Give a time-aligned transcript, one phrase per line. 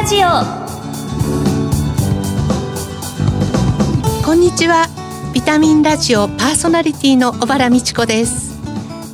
[0.00, 0.28] ラジオ。
[4.24, 4.86] こんにちは。
[5.34, 8.58] ビタミンラジオパーソナリティの小原美智子です。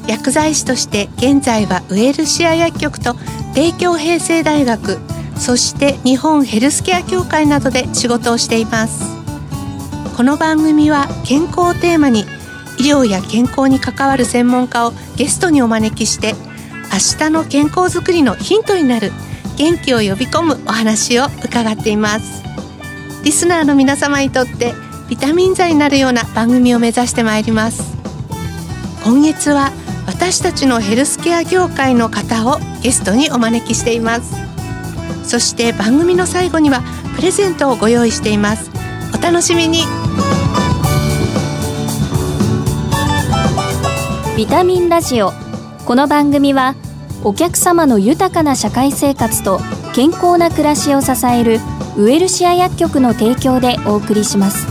[0.07, 3.17] 薬剤師として現在はウエルシア薬局と
[3.53, 5.01] 帝京平成大学
[5.37, 9.03] そして日本ヘルスケア協会などで仕事をしています。
[10.17, 12.21] この番組は健康をテーマに
[12.79, 16.35] 医療や健康に関わる専門家をゲストにお招きして
[16.93, 19.11] 明日の健康づくりのヒントになる
[19.57, 22.43] 元気を呼び込むお話を伺っています。
[23.25, 24.75] リスナーの皆様にとって
[25.09, 27.97] ビタミン剤になるような番組を目指してまいります。
[29.05, 29.73] 今月は
[30.07, 34.35] 私たちのヘルスケア業界の方をゲストにお招きしています。
[35.25, 36.83] そして番組の最後には
[37.17, 38.71] プレゼントをご用意しています。
[39.13, 39.85] お楽しみに。
[44.37, 45.33] ビタミンラジオ。
[45.87, 46.75] この番組は
[47.27, 49.59] お客様の豊かな社会生活と
[49.97, 51.59] 健康な暮らしを支える
[51.99, 54.65] ウエルシア薬局の提供でお送りします。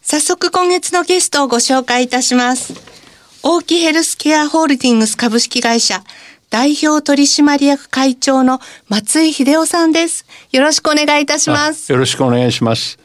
[0.00, 2.72] 早速今月のゲストをご紹介いたします。
[3.42, 6.02] 大木ヘルスケアホールディングス株式会社
[6.48, 10.24] 代表取締役会長の松井秀夫さんです。
[10.50, 11.92] よろしくお願いいたします。
[11.92, 13.01] よろしくお願いします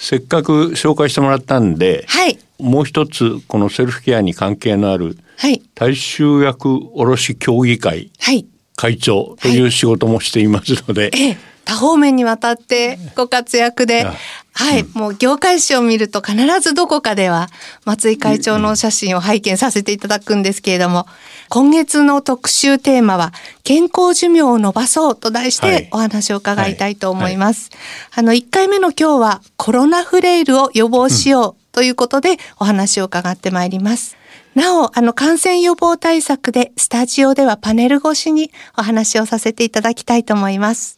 [0.00, 2.38] せっかく紹介してもらったんで、はい。
[2.58, 5.62] もう一つこのセルフケアに関係のあるはい。
[5.74, 8.46] 大衆薬卸協議会はい。
[8.76, 11.38] 会長という仕事もしていますので、ええ、
[11.70, 14.14] 多方面にわたってご活躍であ、
[14.54, 17.46] はい、もう業界誌を見ると必ずどこかでは
[17.84, 21.06] 松井会長のお写真を拝見させていただくんですけれども、
[21.48, 23.32] 今月の特集テーマは
[23.62, 27.70] 健康寿命を伸ばそうと題しはいてお話を伺いたいと思います。
[28.16, 34.16] あの、1回目の今日はコロナフレイルを予防しようということでお話を伺ってまいります。
[34.56, 40.96] なお、あの、感染予防対策で、スタジオではパネル越しにお話をさせていただきたいと思います。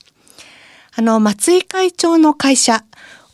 [0.94, 2.84] あの、松井会長の会社、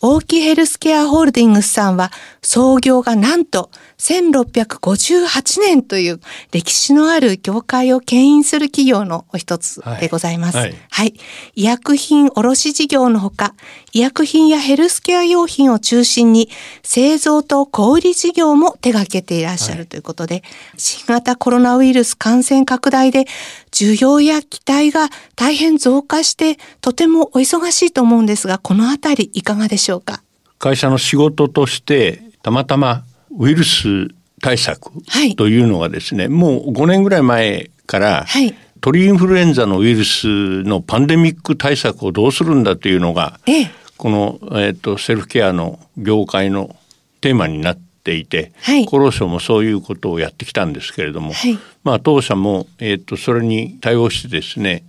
[0.01, 6.21] 大木ヘルスケアホールディングスさんは、創業がなんと1658年という
[6.53, 10.57] 歴史のある業界を牽引する企業のお一つでございます。
[10.57, 10.63] は。
[10.63, 10.69] は
[11.05, 11.15] いい
[11.57, 13.55] 医薬品卸事業のほか、
[13.93, 16.49] 医薬品やヘルスケア用品を中心に
[16.83, 20.43] 製造と小売事業も手掛けていらっしゃるということで、
[20.77, 23.25] 新型コロナウイルス感染拡大で
[23.73, 30.23] 需要や期待が大変増加してとてもお忙しいと思うんですが、このあたりいかがでしょうか？
[30.59, 33.05] 会社の仕事としてたまたま
[33.39, 34.09] ウイルス
[34.43, 35.37] 対策はい。
[35.37, 38.55] というのがですね、もう5年ぐらい前から、はい。
[38.81, 43.71] 鳥インフルエンザのウイルスのパンデミック対策をどうするんだというのがええ。
[43.97, 46.77] この、えー、とセルフケアの業界の
[47.21, 48.85] テーマになっていて、はい。
[48.85, 51.59] 厚労省もそういうことをやってきたんですけれども、はい。
[51.83, 54.85] まあ当社も、えー、とそれに対応してですね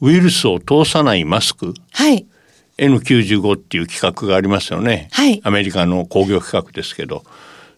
[0.00, 2.26] ウイルスを通さないマスクはい。
[2.76, 5.40] N95 っていう企画がありますよね、はい。
[5.44, 7.24] アメリカの工業企画ですけど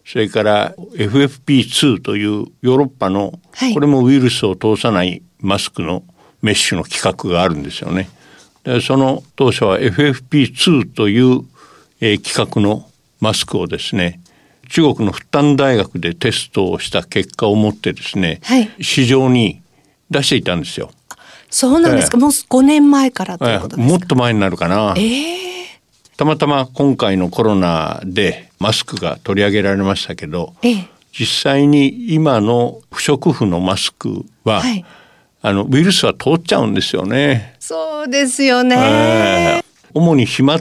[0.05, 6.03] それから FFP2 というヨーロッパの、はいこれもウイルスを通さないマスクの
[6.41, 8.09] メッシュの企画があるんですよね。
[8.63, 11.41] でその当初は FFP2 という、
[12.01, 14.21] えー企画のマスクをですね
[14.69, 19.61] 中国の復旦大学でテストをした結果をもってですね、はい市場に
[20.09, 20.91] 出していたんですよ。
[21.49, 22.17] そうなんですか。
[22.17, 23.93] ええもう5年前からということですか。
[23.93, 24.95] もっと前になるかな。
[24.97, 25.52] ええ
[26.17, 30.87] たまたま今回のコロナでマスクが取り上げられましたけど、ええ。
[31.11, 34.85] 実際に今の不織布のマスクは、はい
[35.45, 37.57] あのウイルスは通っちゃうんですよね。
[37.59, 38.77] そうですよね。
[38.77, 39.63] ええ
[39.93, 40.59] 主に飛沫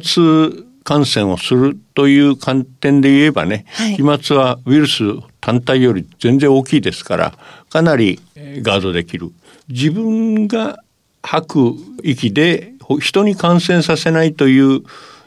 [0.82, 5.04] 感染をするという観点で言えばね、はい飛沫はウイルス
[5.40, 7.34] 単体より全然大きいですから
[7.70, 9.30] かなりえーガードできる
[9.68, 10.80] 自分が
[11.22, 14.82] 吐く息でほ人に感染させないという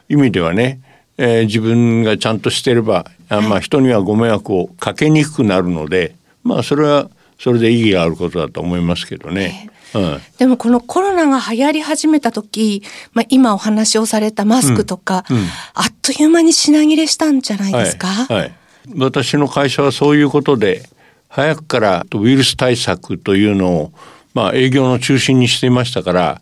[0.10, 0.80] 意味ではね、
[1.18, 7.10] えー自分がちゃんとしてればあまあ人にはご迷惑をかけにくくなるのでまあそれは
[7.40, 9.70] それで意義があることだと思いますけどね。
[9.94, 10.22] うん。
[10.38, 15.44] でもこのコロナが流行り始めた時、まあ、今お話をされたマスクとか、うんうん。
[15.74, 18.54] あっという間に品切れしたんじゃないですか、はいはい、
[18.98, 20.88] 私の会社はそういうことで
[21.30, 23.92] 早くからウイルス対策というのを、
[24.34, 26.42] まあ、営業の中心にしていましたから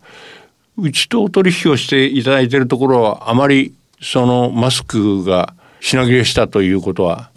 [0.77, 7.29] うちとお取引をしていただいているところはあまりそのマスクが品切れしたということは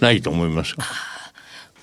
[0.00, 0.76] ないと思います。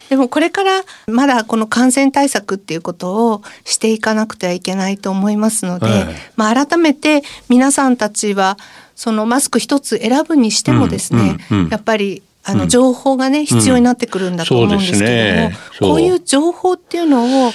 [0.09, 6.05] でもこれからまだこの感染対策っていうことをしていかなくてはいけないと思いますので、はい。
[6.35, 8.57] まあ、改めて皆さんたちは
[8.95, 11.69] そのマスク一つ選ぶにしてもですね、うんうんうん。
[11.69, 15.57] やっぱりあの情報がね、必要になってくるんだと思うんですけども、ね。
[15.77, 15.89] そう。
[15.91, 17.51] こういう情報っていうのを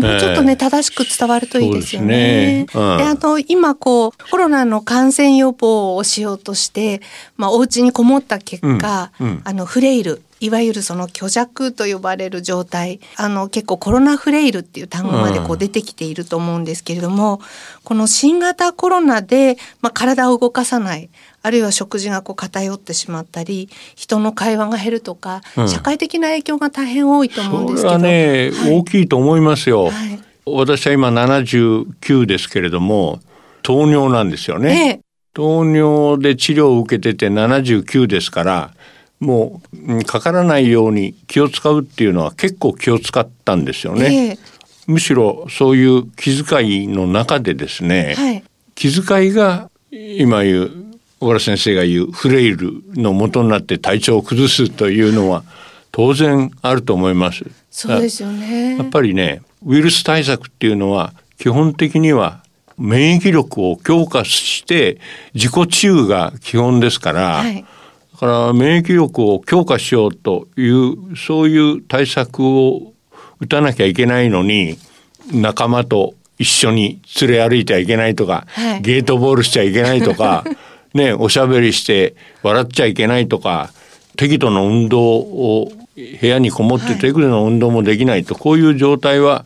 [0.00, 2.64] もうちょっとね、正しく伝わるといいですよね。
[2.64, 2.82] ですね。
[2.92, 2.98] うん。
[2.98, 7.00] であの今こうコロナの感染予防をしようとして、
[7.36, 9.26] まあ、お家にこもった結果、うん。
[9.26, 9.40] うん。
[9.44, 17.40] あのフレイルいわゆるその虚弱と呼ばれる状態あの結構コロナフレイルっていう単語までこううん出てきていると思うんですけれども、
[17.84, 21.10] この新型コロナで、まあ、体を動かさない
[21.42, 27.88] あるいは食事がこう偏ってしまったり人の会話が減るとか、うん社会的な影響が大変多いと思うんですけど。
[27.88, 29.84] それはね、はい大きいと思いますよ。
[29.84, 33.20] はい私は今79ですけれども
[33.62, 34.88] 糖尿なんですよね。
[34.88, 38.74] ええ糖尿で治療を受けてて79ですから
[39.20, 44.28] もううんかからないように気を使うっていうのは結構気を使ったんですよね。
[44.28, 48.42] ええむしろそういう気遣いの中でですね、はい
[48.74, 50.70] 気遣いが今言う
[51.18, 55.44] 小原先生が言うフレイルの元になって体調を崩すというのは
[55.92, 57.44] 当然あると思います。
[57.70, 58.78] そうですよね。
[58.78, 62.42] やっぱりねウイルス対策っていうのは基本的には
[62.78, 64.98] 免疫力を強化して
[65.34, 67.66] 自己治癒が基本ですから、はいだ
[68.20, 72.92] から免疫力を強化しようというそういう対策を
[73.40, 74.76] 打たなきゃいけないのに
[75.32, 80.44] 仲間と一緒に連れ歩いてはいけないとか、はいゲートボールしちゃいけないとか
[80.92, 83.72] ねおしゃべりして笑っちゃいけないとか
[84.16, 85.72] 適度な運動を
[86.20, 89.44] 部屋にこもってはい適度な運動もできないと、こういう状態は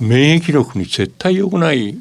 [0.00, 1.98] 免疫力に絶対良くない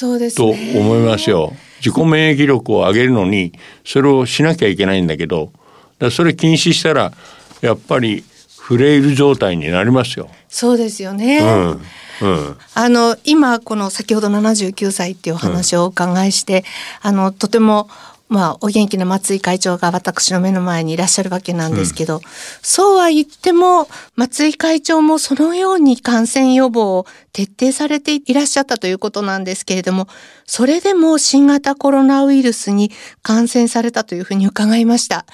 [0.00, 0.74] とね。
[0.76, 1.52] 思いますよ。
[1.84, 3.52] 自己免疫力を上げるのに
[3.84, 5.52] それをしなきゃいけないんだけど
[5.98, 7.12] だそれ禁止したら
[7.60, 8.24] やっぱり
[8.58, 10.28] フレイル状態になりますよ。
[10.48, 11.38] そうですよね。
[11.38, 11.80] うん
[12.20, 16.64] うんあの今この先ほど79歳っていうお話をお伺いして、
[17.02, 17.88] あのとても
[18.28, 22.20] まあお元気な松井会長が私の目の前にいらっしゃるわけなんですけど、
[22.62, 30.08] そうは言っても松井会長もそのように感染予防を徹底されていらっしゃったということなんですけれども、
[30.46, 32.90] それでも新型コロナウイルスに
[33.22, 35.24] 感染されたというふうに伺いました。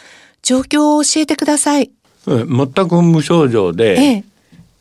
[0.42, 1.90] 状況を教えてください。
[2.26, 4.24] うん全く無症状で、ええ、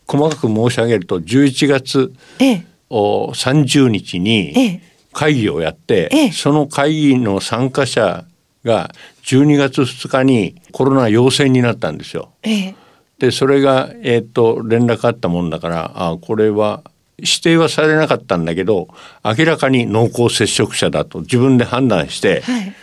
[0.06, 4.82] 細かく申し上げると11月ええ、お30日にええ、
[5.14, 8.26] 会議をやって、ええその会議の参加者
[8.64, 8.92] が
[9.24, 12.32] 12月2日にコロナ陽性になったんですよ。
[12.44, 12.76] ええ、
[13.20, 16.84] でそれが、えー、と連絡あったもんだからあこれは
[17.18, 18.88] 指定はされなかったんだけど
[19.24, 22.74] 明らかに濃厚接触者だと自分で判断してはい、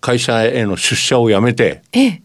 [0.00, 2.22] 会社への出社をやめてええ、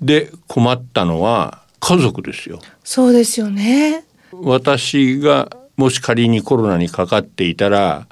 [0.00, 2.58] で困ったのは家族ですよ。
[2.82, 4.04] そうですよね。
[4.32, 8.07] 私がもし仮にコロナにかかっていたら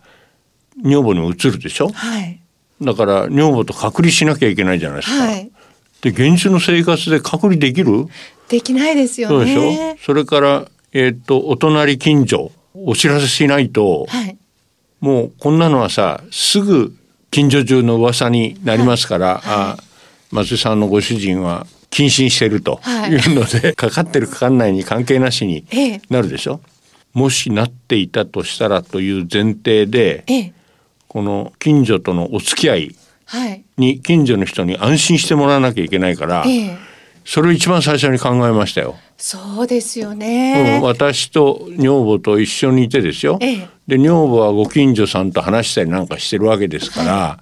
[0.82, 1.88] 女房にも移るでしょ？
[1.88, 2.40] はい、
[2.82, 5.24] だから女房と隔離しなきゃいけないじゃないですか。
[5.24, 5.50] はい。
[6.02, 8.06] で現地の生活で隔離できる？
[8.48, 9.60] できないですよそうでしょ？
[9.62, 9.96] ね。
[10.04, 14.36] それから、えー、とお隣近所お知らせしないとはい。
[15.00, 16.94] もうこんなのはさすぐ
[17.30, 19.76] 近所中の噂になりますから、あ
[20.30, 23.12] 松井さんのご主人は謹慎してるとはい。
[23.12, 26.60] いうので、 かかってるかかんないに関係なしにええ、なるでしょ？
[27.14, 30.52] もしなっていたとしたらという前提でええ、
[31.08, 33.64] この近所とのお付き合いはい。
[33.76, 36.78] に近所の人に安心してもらわなきゃいけないから、ええ、
[37.24, 38.96] それを一番最初に考えましたよ。
[39.16, 40.80] そうですようん、ね。
[40.82, 43.38] 私と女房と一緒にいてですよ。
[43.40, 47.38] ええで女房はご近所さんと話したりなんかしてるわけですから、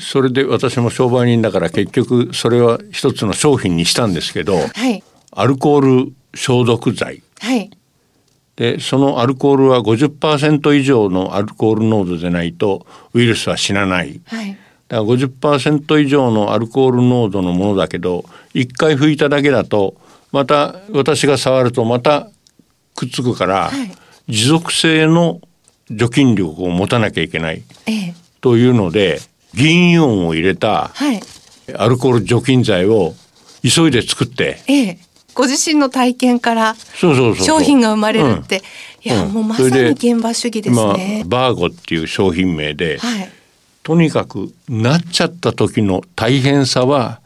[0.00, 7.70] それで私も商売人だから結局それは一つの商品にしたんですけどはい、アルコール消毒剤はい、
[8.56, 14.20] でそのアルコールは50%以上のアルコール濃度でないとウイルスは死なない。
[14.26, 14.56] はい、
[14.88, 19.96] だから50%以上のアルコール濃度のものだけど一回拭いただけだと
[20.30, 22.28] また私が触るとまた
[22.94, 23.90] くっつくから、はい。
[24.28, 25.40] 持続性の
[25.90, 27.62] 除菌力を持たなきゃいけない。
[27.86, 29.20] ええ、というので
[29.52, 31.20] 銀イオンを入れたはい、
[31.76, 33.14] アルコール除菌剤を
[33.62, 34.98] 急いで作ってええ。
[35.34, 38.62] ご自身の体験から商品が生まれるって、
[39.02, 39.32] いや、うん。
[39.32, 41.22] もうまさに現場主義です今ね。
[41.26, 43.30] バーゴっていう商品名で、はい、
[43.82, 47.20] とにかくなっちゃった時の大変さは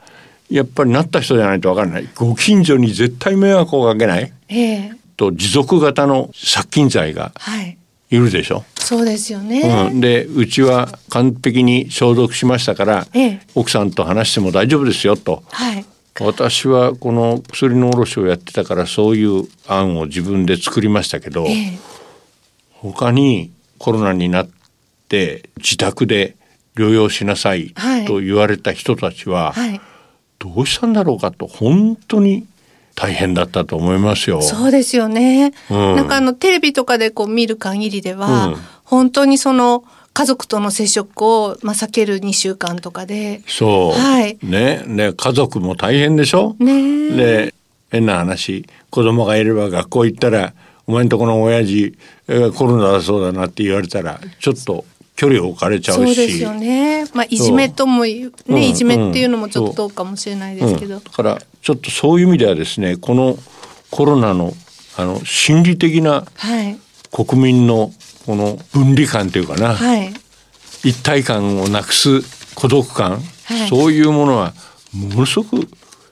[0.51, 2.09] やっぱりなった人じゃないと分からない。
[2.15, 4.33] ご近所に絶対迷惑をかけない。
[4.49, 7.77] ええ、と持続型の殺菌剤がはい、
[8.11, 9.91] いるでしょ、そうですようね。
[9.91, 13.41] ん、でうちは完璧に消毒しましたから、ええ。
[13.55, 15.43] 奥さんと話しても大丈夫ですよと。
[15.51, 15.85] はい、
[16.21, 21.79] 私はこの薬の卸をやってたからそういう案を自分で作りましたけど、ええ、
[22.73, 24.49] 他にコロナになっ
[25.09, 26.37] て自宅で
[26.75, 28.05] 療養しなさいはい。
[28.05, 29.81] と言われた人たちは、はい、
[30.39, 32.47] どうしたんだろうかと本当に
[32.95, 34.43] 大変だったと思いますよ。
[34.43, 35.53] そうですよね。
[35.71, 35.97] うん。
[35.97, 38.57] なんかあのテレビとかでこう見る限りでは、うん。
[38.83, 39.85] 本当にその
[40.19, 44.37] 家族との接触をまあ避ける2週間とかで、そう、はい。
[44.43, 44.83] ね。
[44.85, 46.73] ね家族も大変でしょ、ね。
[46.73, 47.55] えで
[47.93, 48.67] 変な話。
[48.91, 50.55] 子供がいれば学校行ったら
[50.89, 51.97] お前んとこの親父、
[52.27, 54.85] えーコロナだそうだなって言われたらちょっと
[55.15, 55.99] 距離を置かれちゃうし。
[55.99, 57.05] そうですよね。
[57.15, 58.55] まあいじめとも言ううん。
[58.57, 60.99] ねいじめっていうのもちょっうんとどうかもしれないですけど、う。
[60.99, 63.39] ん、だからちょっとそういう意味ではですねこの
[63.93, 64.53] コロナの
[64.97, 66.77] あの心理的なはい。
[67.13, 67.93] 国民の
[68.29, 70.13] この分離感というかな、はい。
[70.85, 72.21] 一体感をなくす
[72.55, 73.69] 孤独感、はい。
[73.71, 74.53] そういうものは
[74.93, 75.67] ものすごく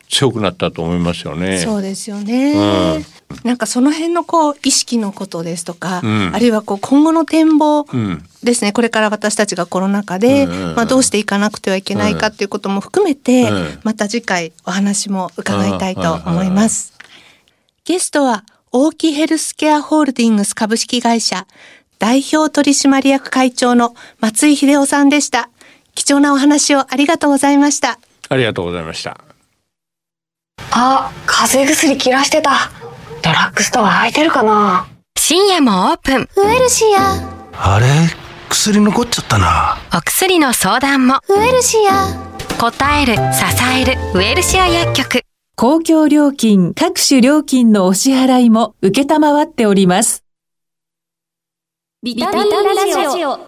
[0.09, 1.59] 強くなったと思いますよね。
[1.59, 2.55] そうですよね。
[2.55, 3.05] うん。
[3.45, 6.31] なんかその辺のこう意識のことですとか、うん。
[6.35, 8.25] あるいはこう今後の展望うん。
[8.43, 10.51] ですね、これから私たちがコロナ禍で、うん。
[10.51, 13.79] うんうんまあ、どうしていかなくてはいけないかっていうことも含めて、うん。
[13.83, 16.95] また次回お話も伺いたいと思います。
[17.85, 18.43] ゲストは
[18.73, 21.47] 大木ヘルスケアホールディングス株式会社
[21.99, 25.51] 代表取締役会長の松井秀夫さんでした。
[25.95, 27.99] 貴重なお話をありがとうございました。
[28.29, 29.19] ありがとうございました。
[30.73, 32.71] あ、風邪薬切らしてた。
[33.23, 34.87] ドラッグストア空いてるかな
[35.19, 36.29] 深夜もオープン。
[36.37, 37.87] ウエルシアあれ？
[38.49, 41.21] 薬残っちゃったなお薬の相談も。
[41.29, 42.07] ウエルシア
[42.61, 43.21] 答える、支
[43.81, 45.23] える、ウエルシア薬局。
[45.57, 50.23] 公共料金各種料金のお支払いも受けたまわっております。
[52.03, 53.39] ビタミンラジオ。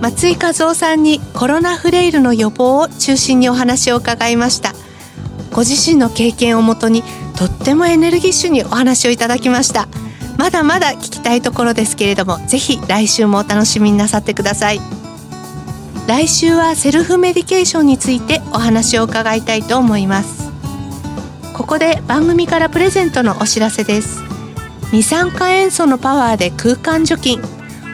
[0.00, 4.72] 松井和夫さんにコロナフレイルの予防を中心にお話を伺いました。
[5.52, 7.04] ご自身の経験をもとに
[7.36, 9.86] とってもエネルギッシュにお話をいただきました。
[10.38, 14.80] まだまだ聞きたいところですけれどもぜひ来週もお楽しみになさってください。
[16.08, 20.50] 来週はセルフメディケーションについてお話を伺いたいと思います。
[21.54, 24.27] ここで番組からプレゼントのお知らせです。
[24.90, 27.40] 二酸化塩素のパワーで空間除菌。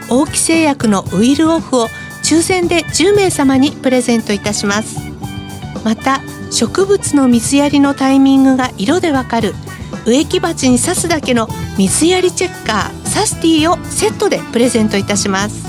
[0.08, 1.88] 大木製薬のウィルオフを
[2.22, 4.98] 抽選で10名様にプレゼントいたします。
[5.84, 6.20] また
[6.52, 9.54] 植物の水やりのタイミングが色でわかる。
[10.06, 11.48] 植木鉢に刺すだけの
[11.78, 15.64] 水やりチェッカーサスティをセットでプレゼントいたします。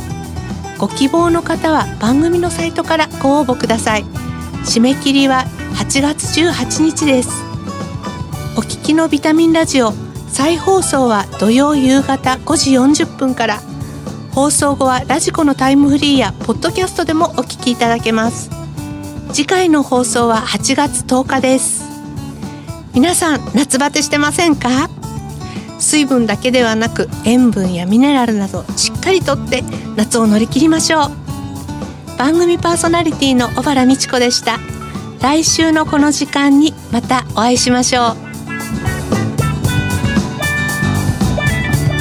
[0.78, 4.04] ご希望の方は番組のサイトからご応募ください。
[4.64, 7.30] 締め切りは8月18日です。
[8.58, 10.05] お聞きのビタミンラジオ
[10.36, 12.72] 再放送は土曜夕方5時
[13.04, 13.62] 40分から。
[14.34, 18.50] 放送後はラジコのタイムフリーやポッドキャストでもお聞きいただけます。
[19.32, 21.86] 次回の放送は8月10日です。
[22.94, 24.90] 皆さん夏バテしてませんか？
[25.80, 29.64] 水分だけではなく塩分やミネラルなどしっかりとって
[29.96, 31.12] 夏を乗り切りましょう。
[32.18, 34.60] 番組パーソナリティの小原美智子でした。
[35.22, 38.25] 来週のこの時間にまたお会いしましょう。